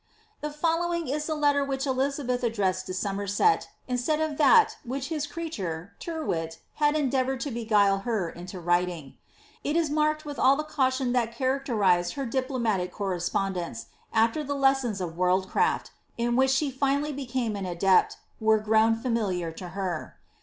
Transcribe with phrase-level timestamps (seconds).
[0.41, 5.27] The following is the letter which Elizabeth addressed to Somerset, instead of that which his
[5.27, 9.19] creature, Tyrwhit, had endeavoured to beguile her into writing.
[9.63, 15.01] It is marked with all the caution that characterized her diplomatic correspondence, after the lessons
[15.01, 20.17] of worldcrafi, in which fht finally became an adept, were grown familiar to her.